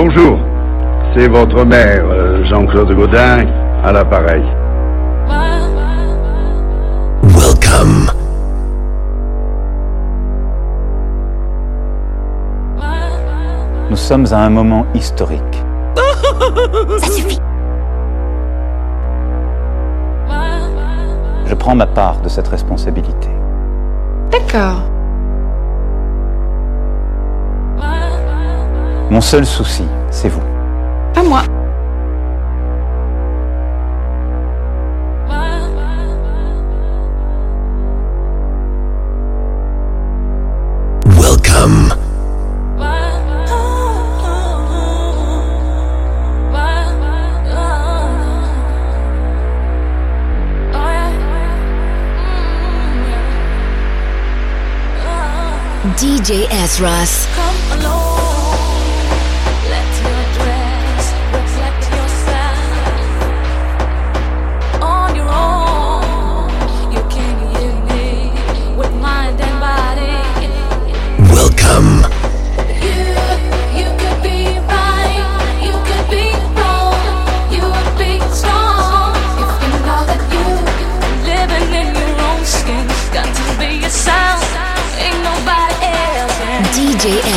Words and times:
Bonjour, 0.00 0.38
c'est 1.12 1.26
votre 1.26 1.64
maire, 1.64 2.04
euh, 2.08 2.44
Jean-Claude 2.44 2.94
Godin, 2.94 3.44
à 3.82 3.90
l'appareil. 3.90 4.44
Welcome. 7.24 8.08
Nous 13.90 13.96
sommes 13.96 14.26
à 14.30 14.36
un 14.36 14.50
moment 14.50 14.86
historique. 14.94 15.64
Ça 16.98 17.08
suffit. 17.08 17.40
Je 21.44 21.54
prends 21.54 21.74
ma 21.74 21.86
part 21.86 22.20
de 22.20 22.28
cette 22.28 22.46
responsabilité. 22.46 23.30
D'accord. 24.30 24.80
Mon 29.10 29.22
seul 29.22 29.46
souci, 29.46 29.84
c'est 30.10 30.28
vous. 30.28 30.42
Pas 31.14 31.22
moi. 31.22 31.42
Welcome. 41.06 41.94
DJ 55.96 56.46
S. 56.50 57.97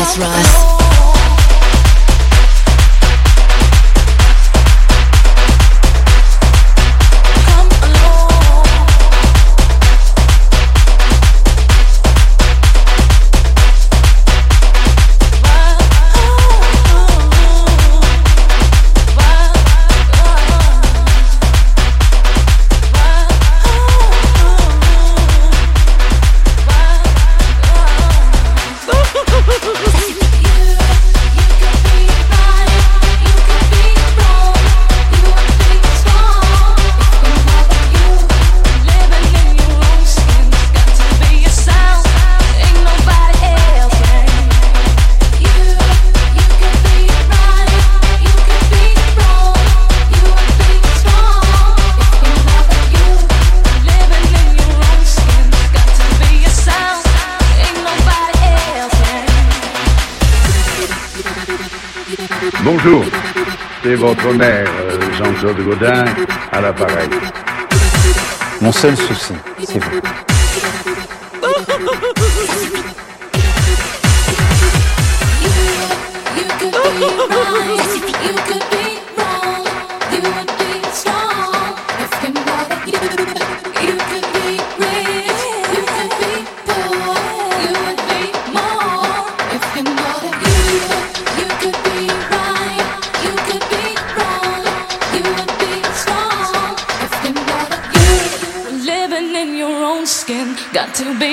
That's 0.02 0.17
Ross. 0.17 0.81
Bonjour, 62.84 63.03
c'est 63.84 63.94
votre 63.94 64.34
maire, 64.34 64.68
euh, 64.68 65.00
Jean-Claude 65.16 65.64
Godin, 65.64 66.03
à 66.52 66.62
l'appareil. 66.62 67.09
Mon 68.59 68.72
seul 68.72 68.97
souci, 68.97 69.34
c'est 69.64 69.78
vous. 69.78 70.02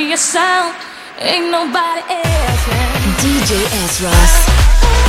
your 0.09 0.17
sound. 0.17 0.75
Ain't 1.19 1.51
nobody 1.51 2.01
else. 2.09 2.65
DJ 3.21 3.53
S. 3.85 4.01
Ross. 4.01 5.08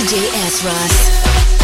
DJ 0.00 0.16
S. 0.46 0.64
Ross. 0.64 1.59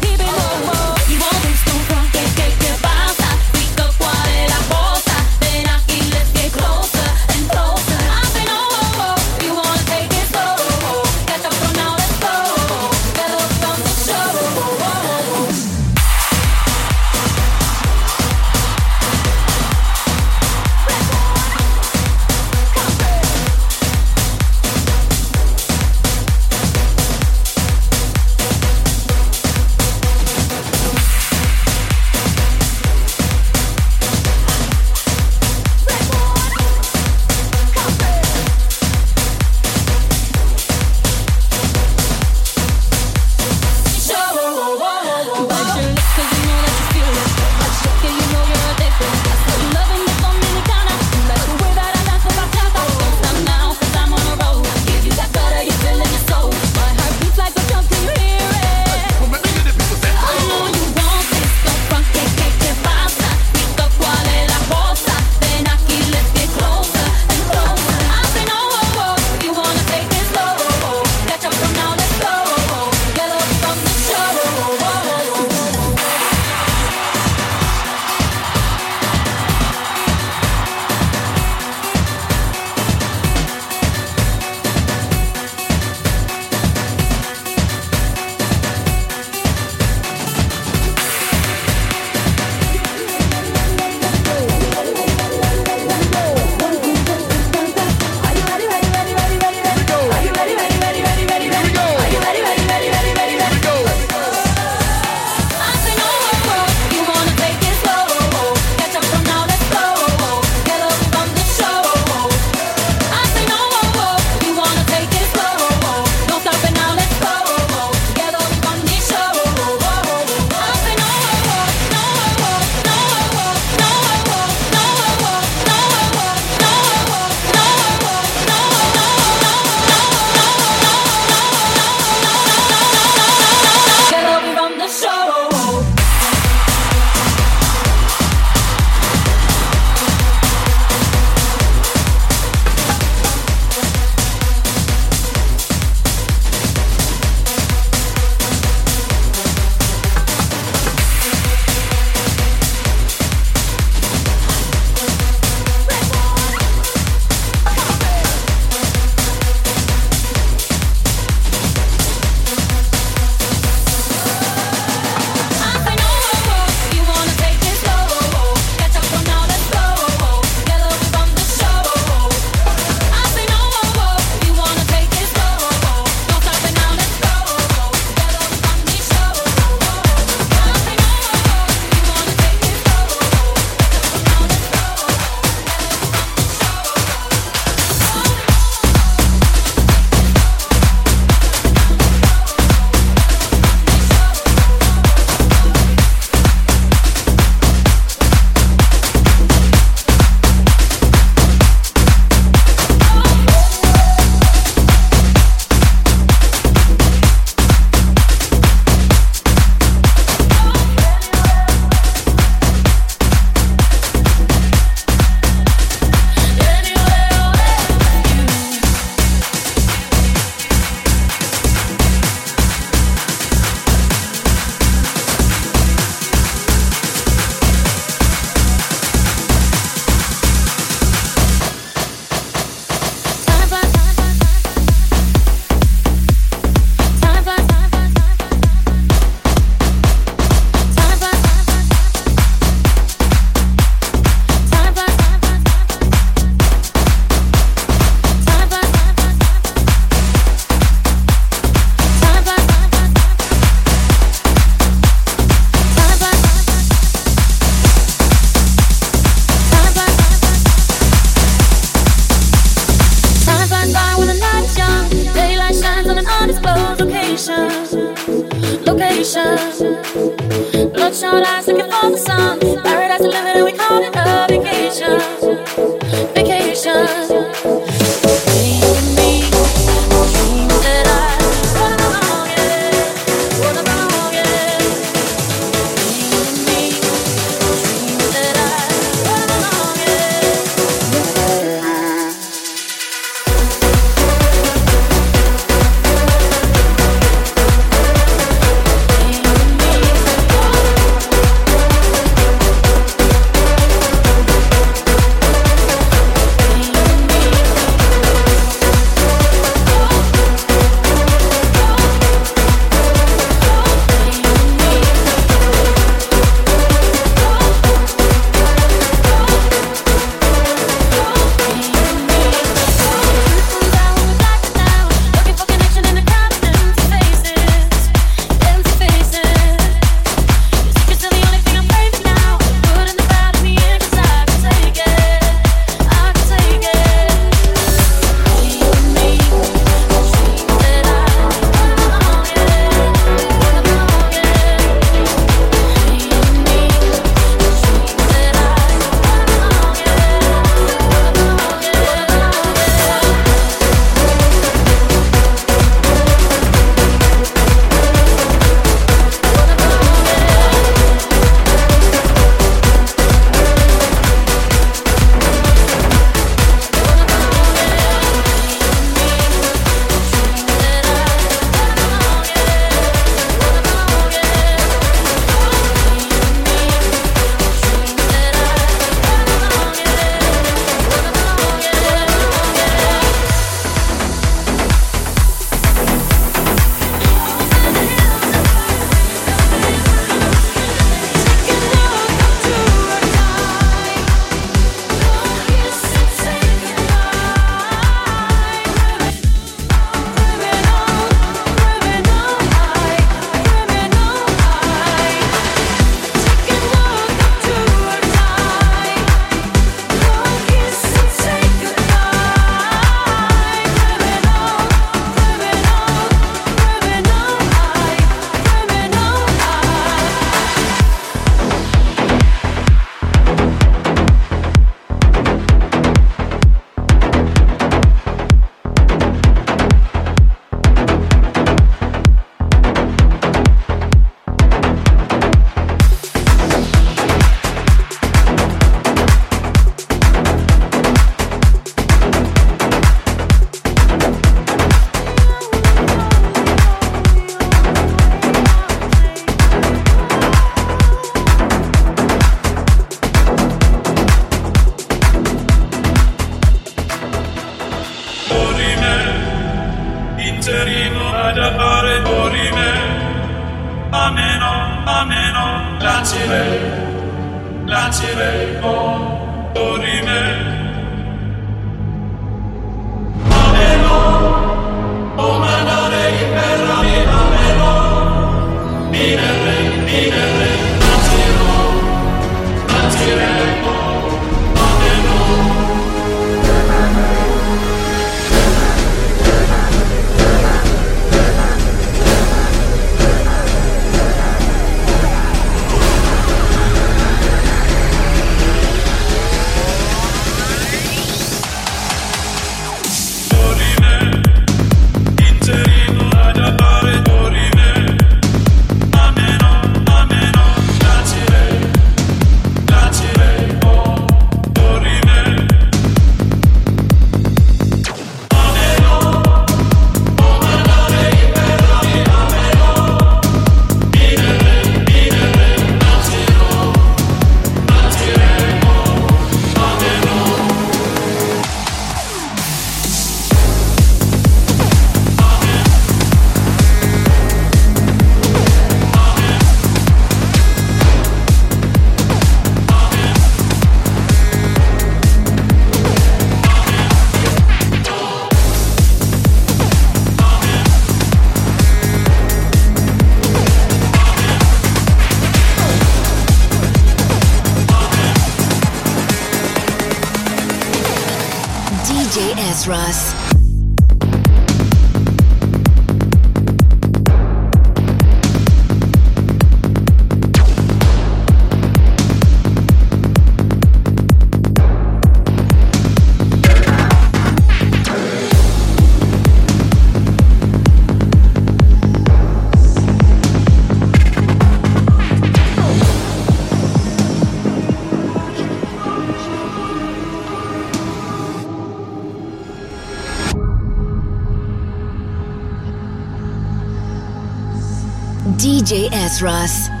DJ 598.81 599.11
S. 599.11 599.43
Ross. 599.43 600.00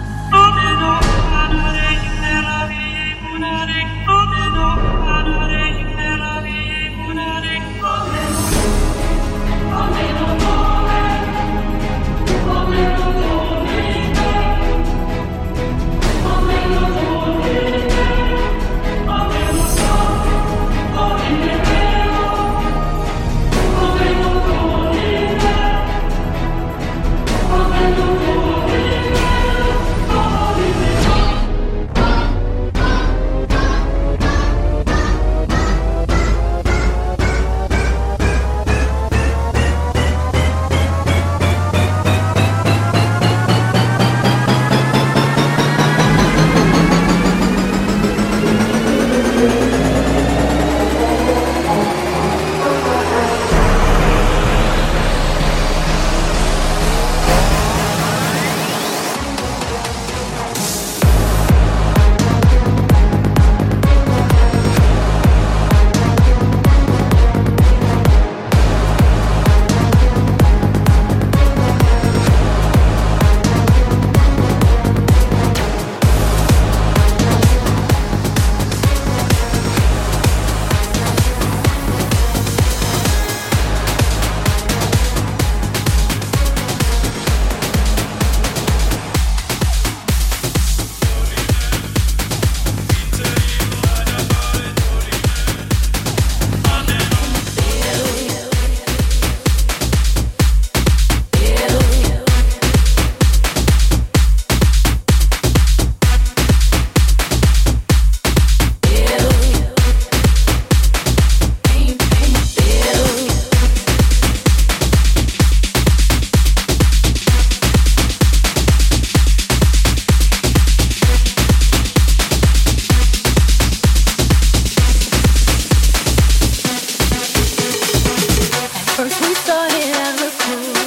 First 129.01 129.19
we 129.21 129.33
started 129.33 129.81
as 129.81 130.21
a 130.21 130.29
cool, 130.43 130.77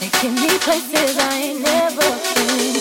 taking 0.00 0.34
me 0.34 0.50
places 0.58 1.16
I 1.16 1.32
ain't 1.48 1.62
never 1.62 2.04
been. 2.36 2.76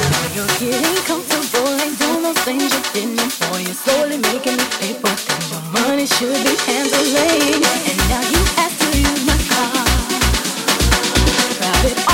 Now 0.00 0.32
you're 0.32 0.48
getting 0.56 0.96
comfortable 1.04 1.68
ain't 1.84 1.98
doing 1.98 2.22
those 2.22 2.40
things 2.48 2.72
you 2.72 2.80
didn't 2.94 3.16
before. 3.16 3.60
You're 3.60 3.74
slowly 3.74 4.16
making 4.16 4.56
me 4.56 4.64
pay 4.80 4.94
for 4.94 5.12
things 5.12 5.50
your 5.52 5.60
money 5.76 6.06
should 6.06 6.42
be 6.42 6.56
handling. 6.64 7.60
And 7.84 7.98
now 8.08 8.24
you 8.32 8.40
have 8.56 8.74
to 8.80 8.88
use 8.96 9.26
my 9.26 9.36
car, 9.44 9.84
private. 11.60 12.11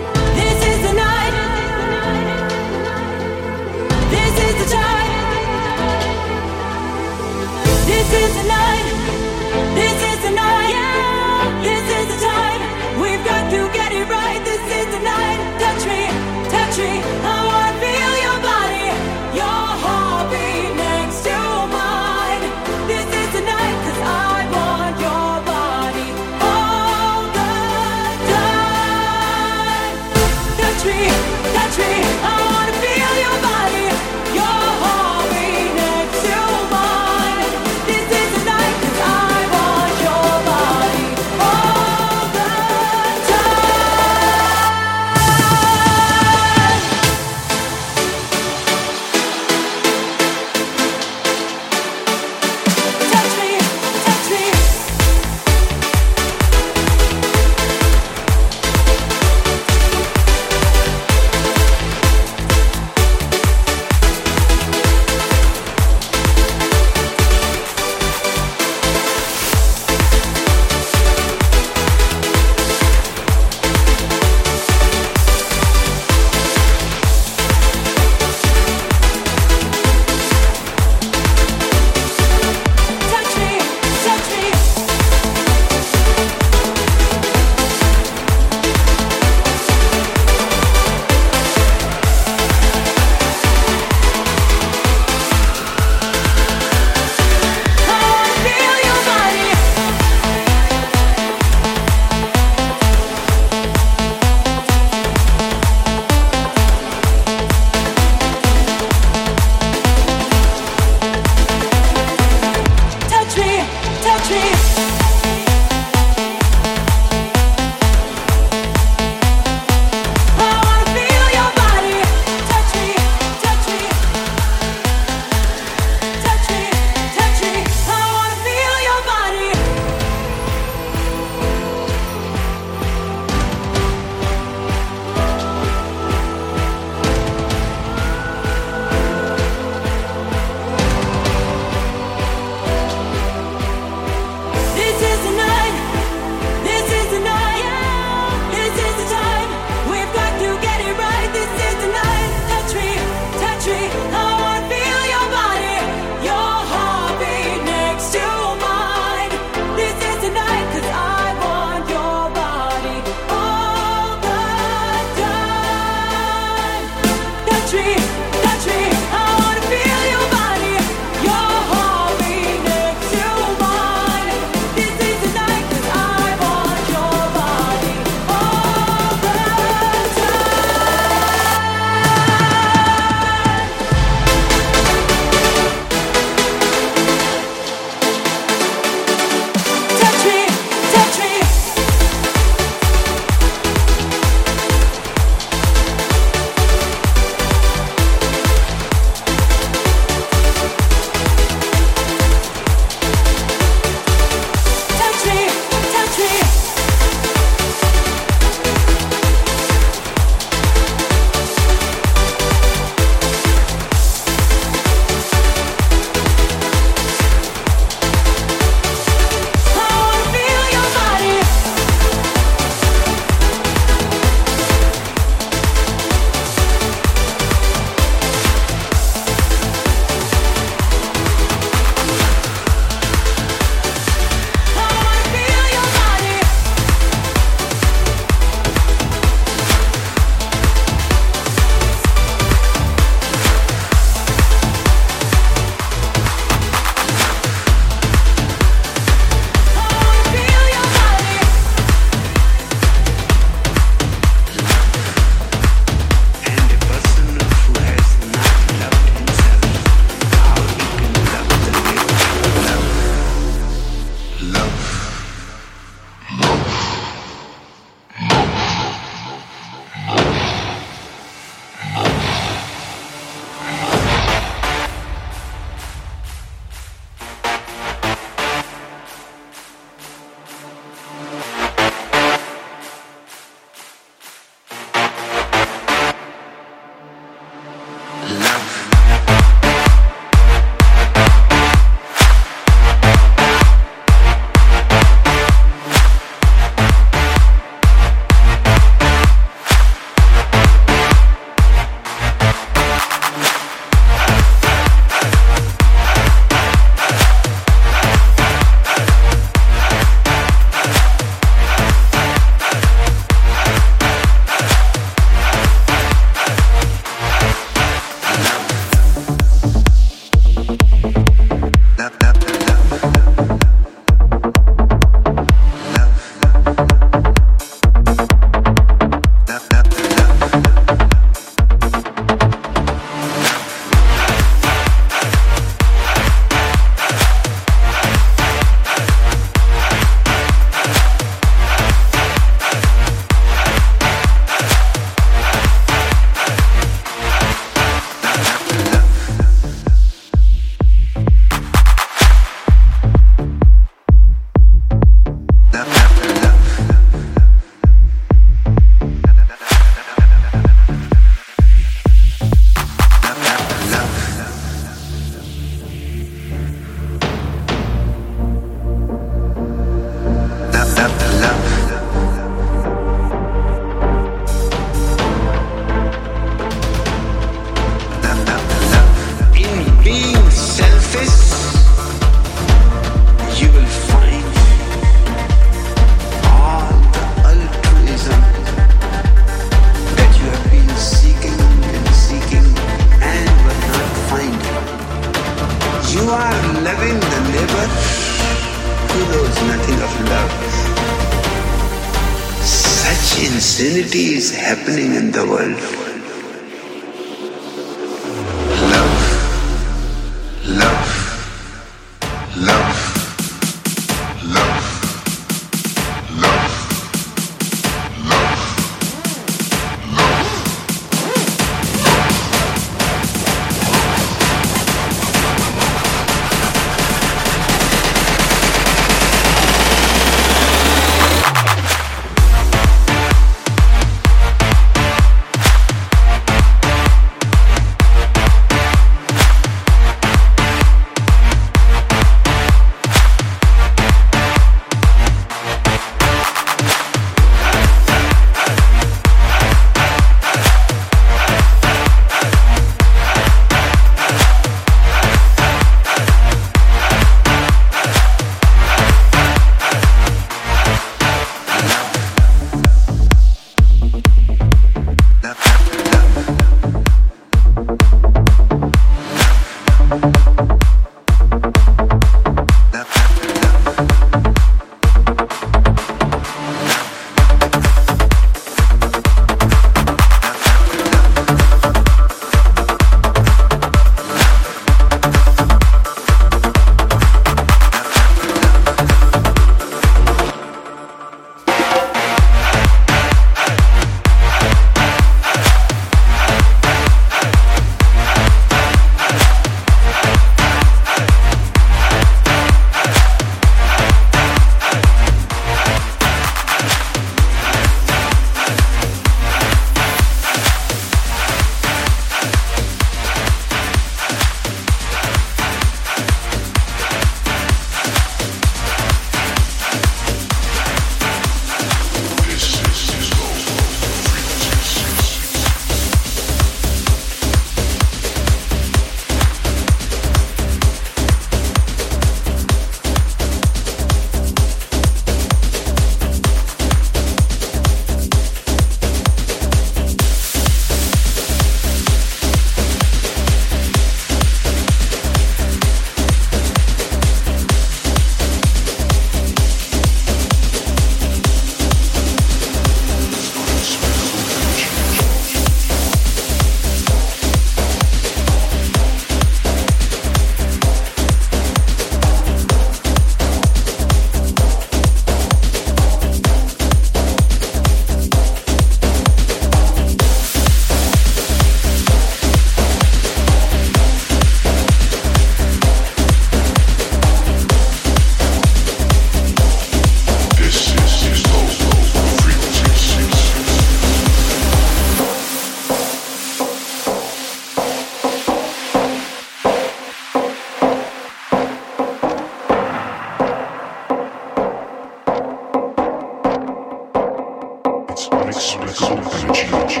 mix, 598.30 598.76
energy, 598.76 599.66
energy. 599.72 600.00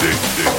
Dig, 0.00 0.18
dig. 0.36 0.57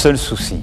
Seul 0.00 0.16
souci, 0.16 0.62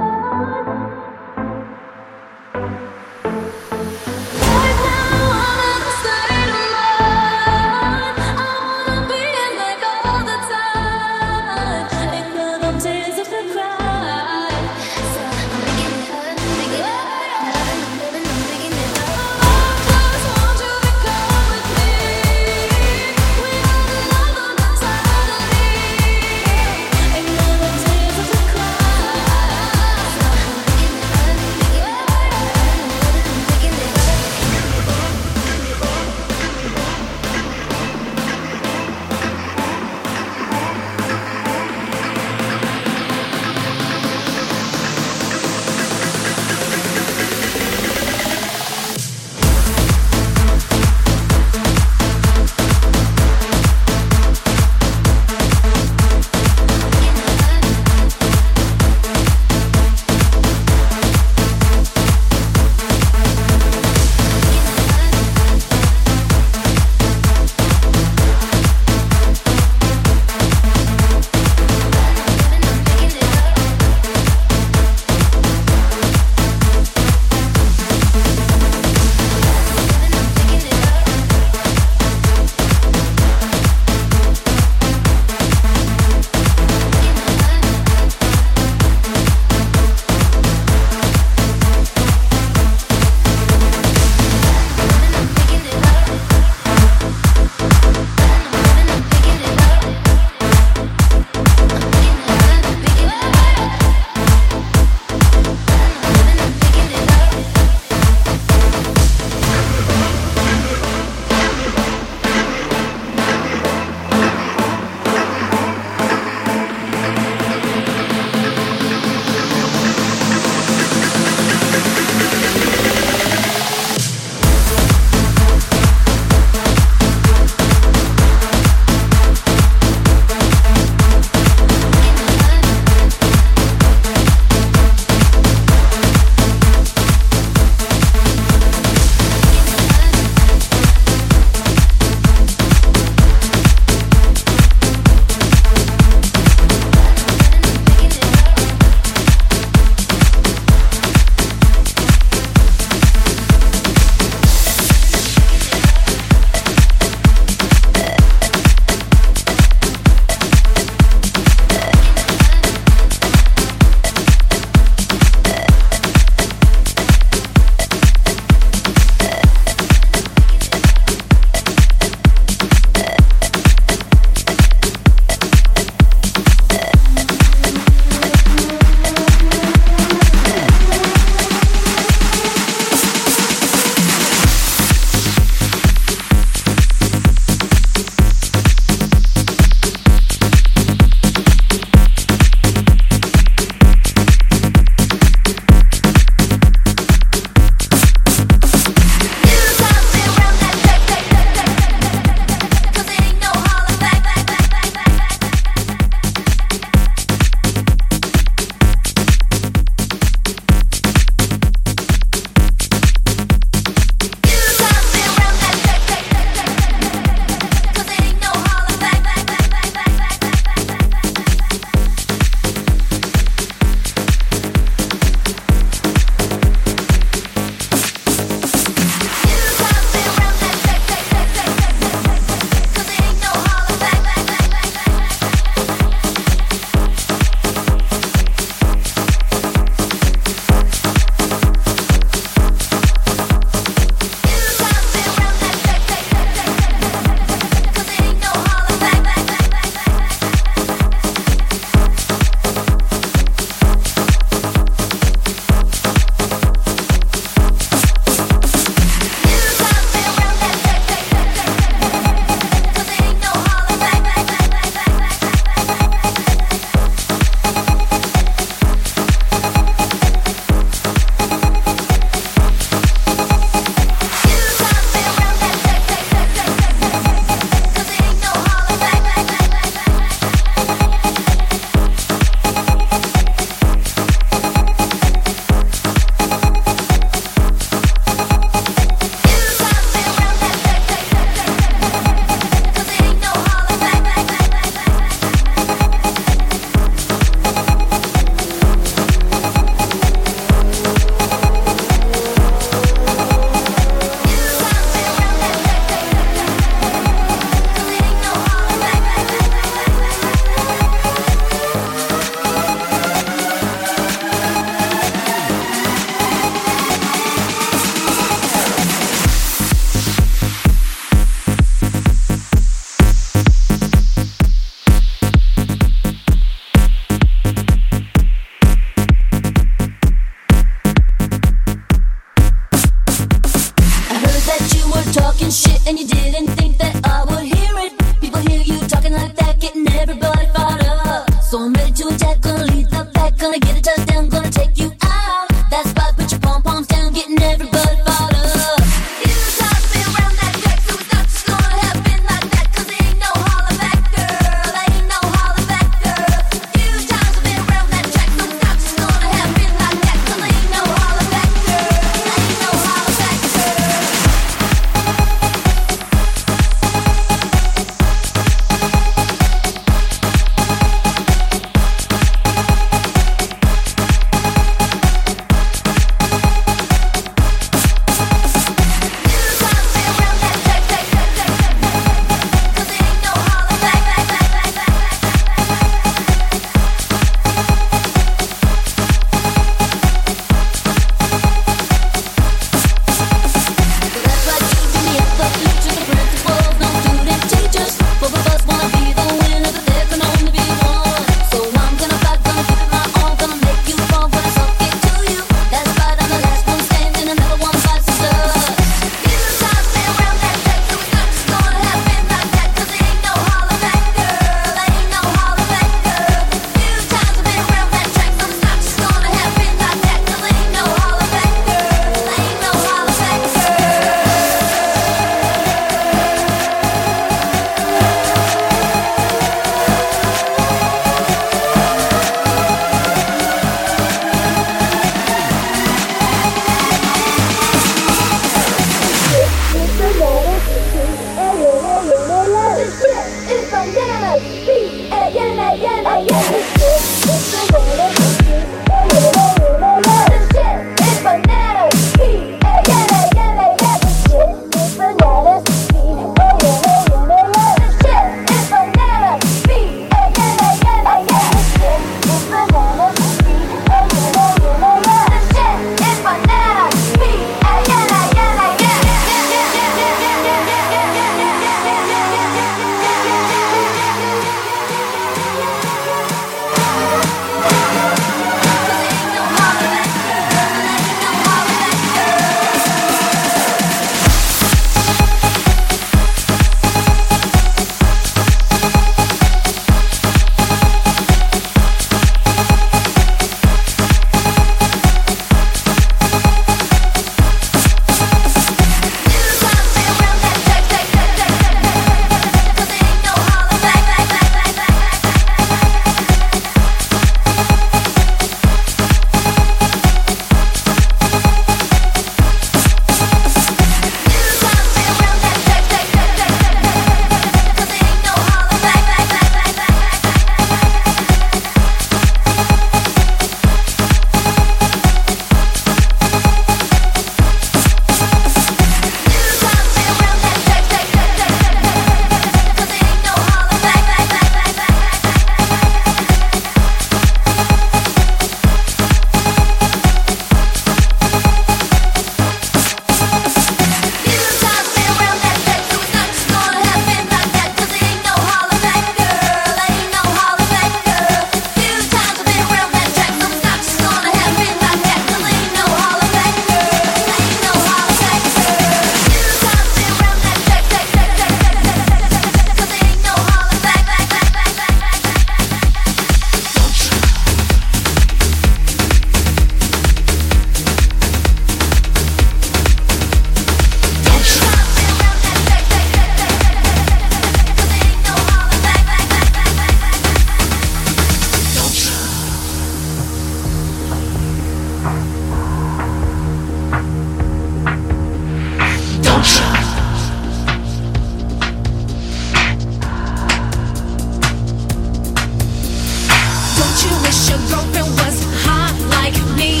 girlfriend 598.00 598.32
was 598.40 598.56
hot 598.84 599.14
like 599.36 599.56
me? 599.76 600.00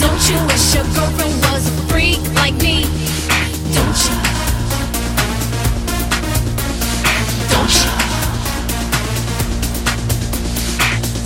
Don't 0.00 0.22
you 0.28 0.38
wish 0.50 0.74
your 0.74 0.84
girlfriend 0.94 1.34
was 1.46 1.62
a 1.68 1.74
freak 1.86 2.18
like 2.34 2.54
me? 2.58 2.86
Don't 3.70 3.98
you? 4.04 4.16
Don't 7.52 7.74
you? 7.78 7.90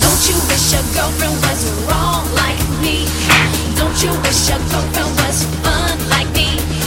Don't 0.03 0.23
you 0.29 0.37
wish 0.49 0.65
your 0.73 0.85
girlfriend 0.93 1.37
was 1.41 1.61
wrong 1.87 2.25
like 2.37 2.61
me? 2.81 3.07
Don't 3.75 3.97
you 4.03 4.11
wish 4.21 4.49
your 4.49 4.61
girlfriend 4.69 5.11
was 5.25 5.37
fun 5.63 5.97
like 6.09 6.29
me? 6.33 6.84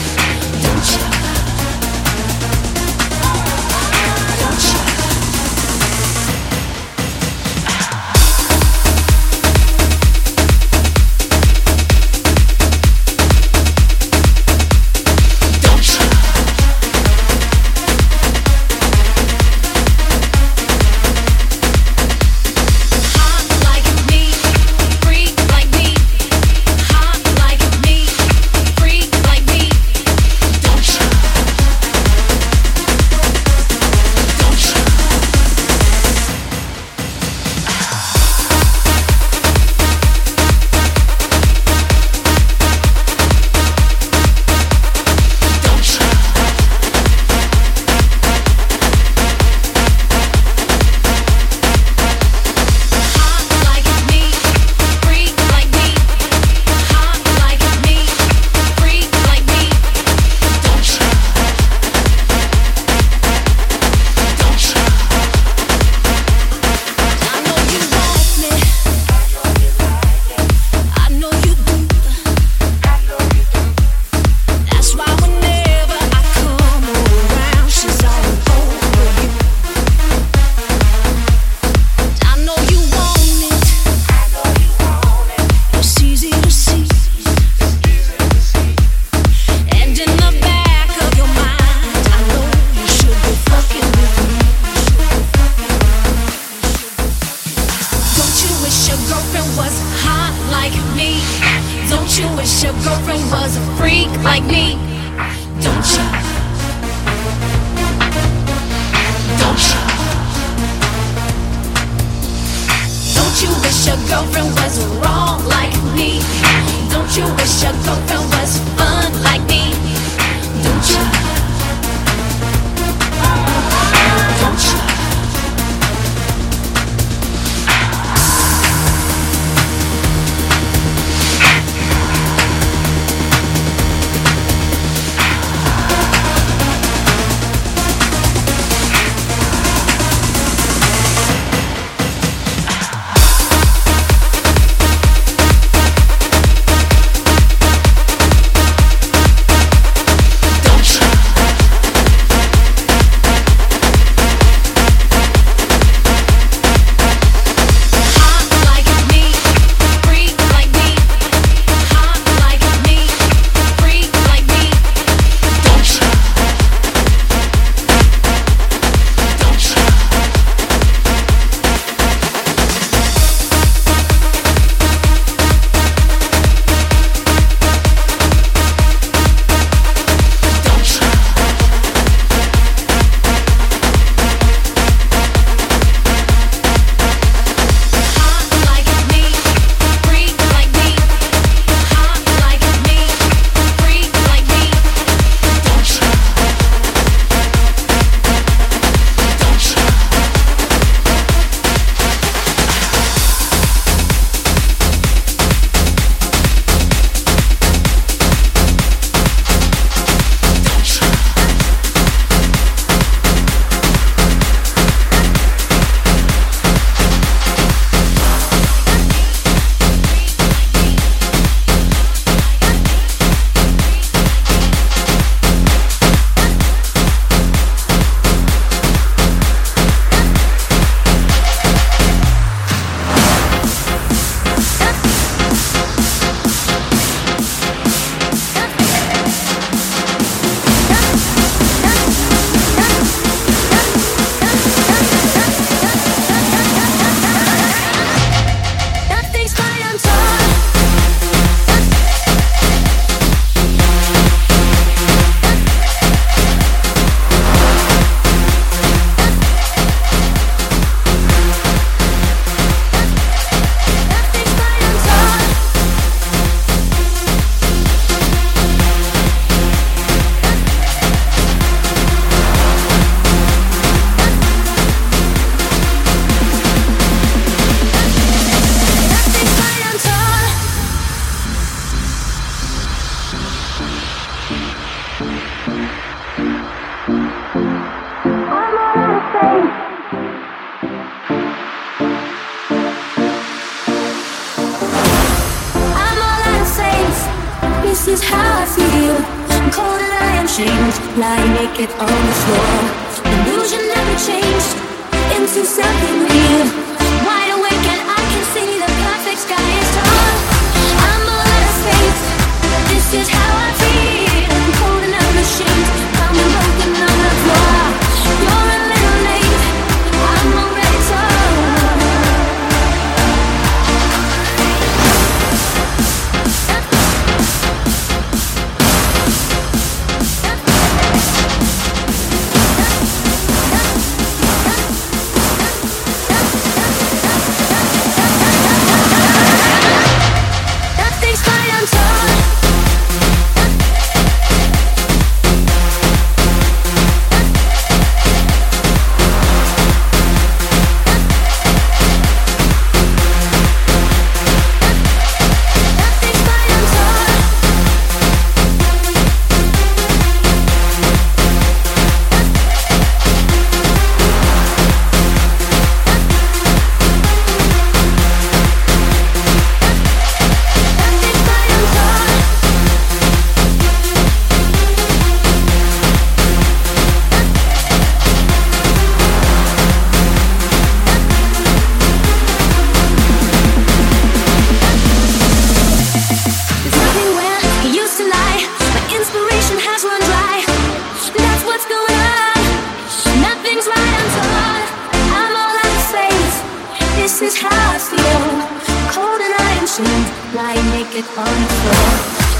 Unashamed, 399.99 400.55
lying 400.55 400.85
naked 400.91 401.25
on 401.37 401.55
the 401.63 401.69
floor. 401.83 402.11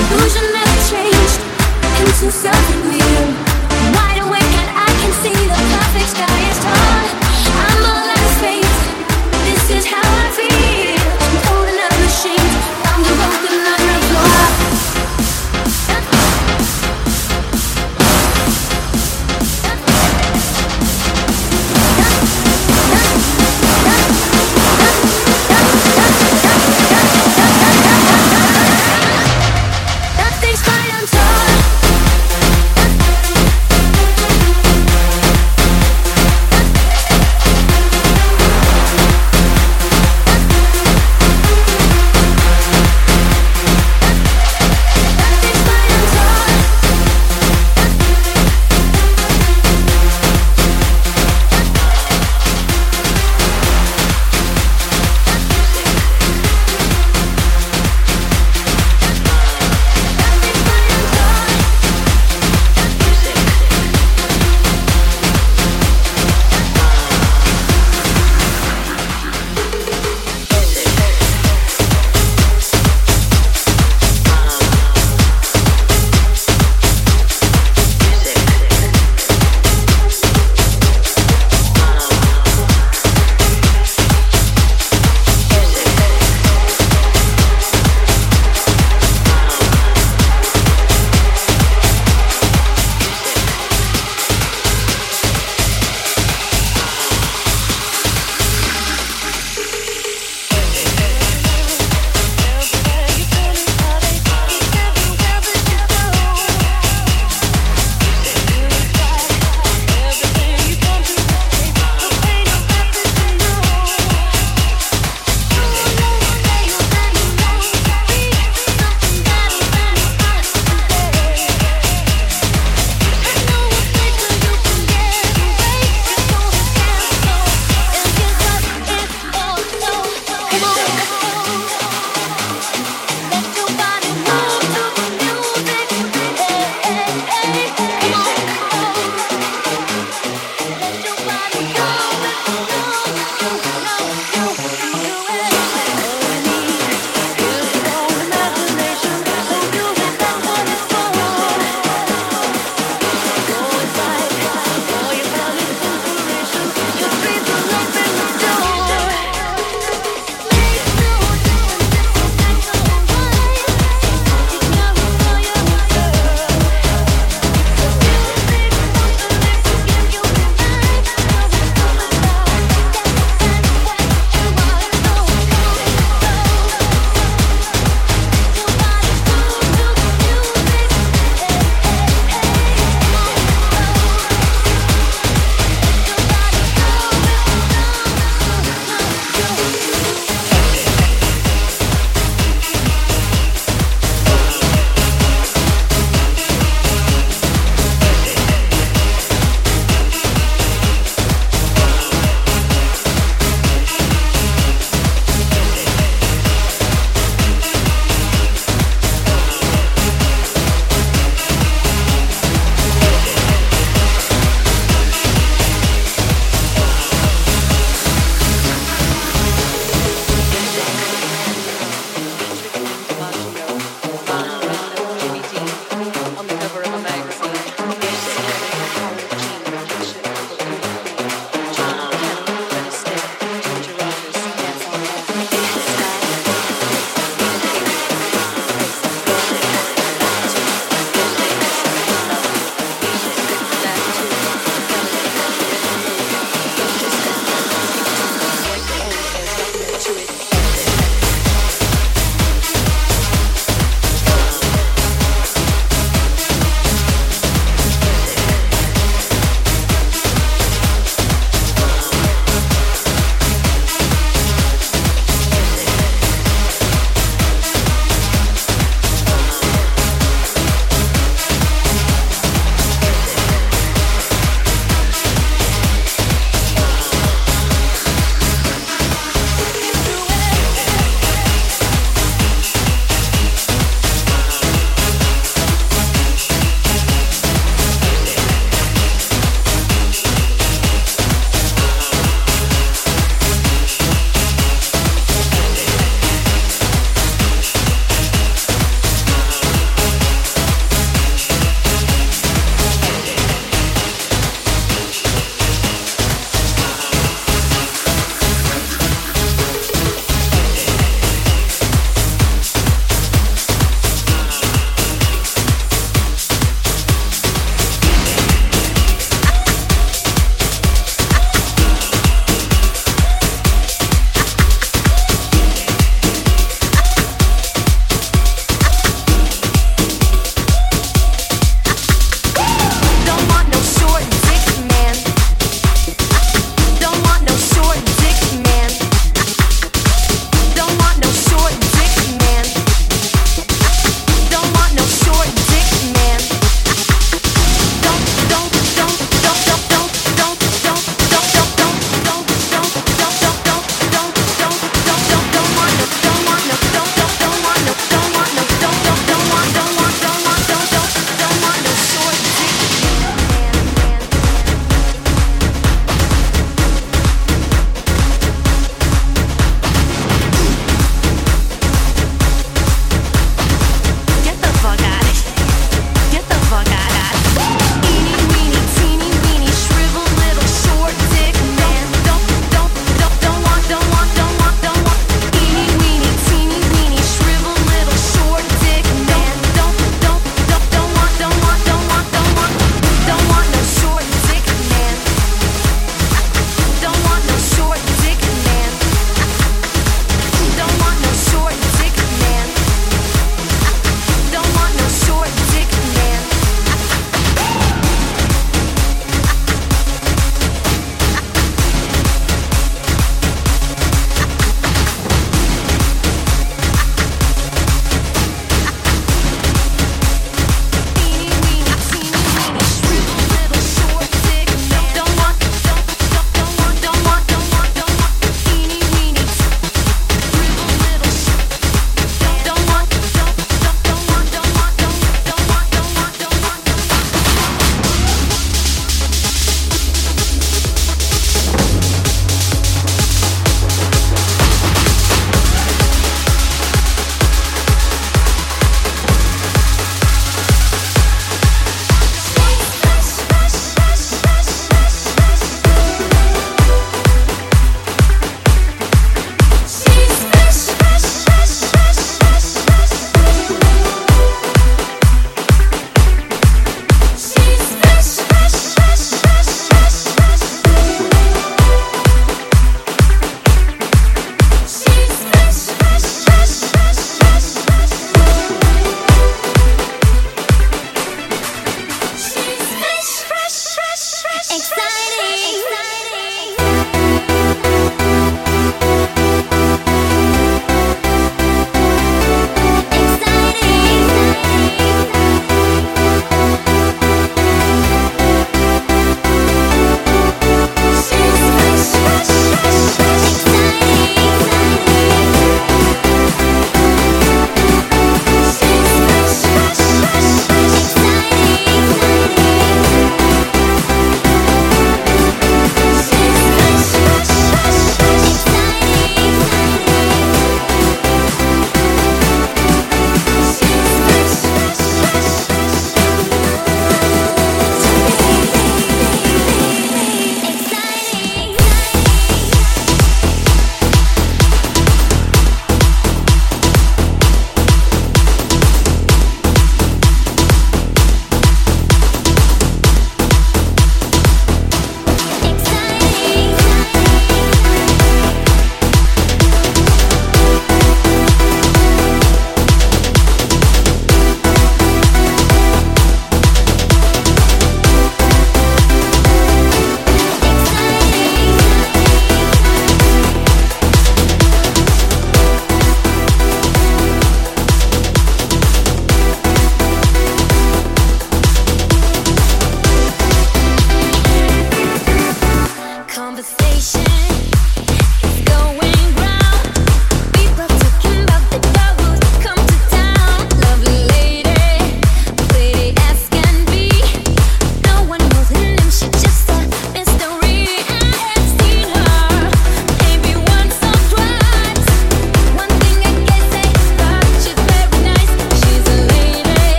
Illusion 0.00 0.46
never 0.52 0.78
changed 0.90 1.40
into 2.00 2.30
something 2.30 2.80
real. 2.90 3.26
Wide 3.94 4.20
awake 4.22 4.54
and 4.62 4.70
I 4.74 4.88
can 5.00 5.12
see 5.22 5.34
the 5.34 5.58
perfect 5.74 6.08
sky 6.10 6.38
is 6.50 6.58
tall. 6.58 7.06
I'm 7.66 7.84
all 7.84 8.06
out 8.10 8.18
of 8.18 8.34
faith. 8.40 8.76
This 9.44 9.70
is 9.78 9.86
how 9.86 10.09